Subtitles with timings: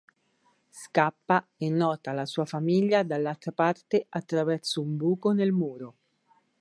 [0.71, 5.93] Scappa e nota la sua famiglia dall'altra parte attraverso un buco nel muro.